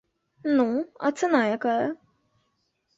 [0.59, 0.65] Ну,
[1.09, 1.85] а цана якая?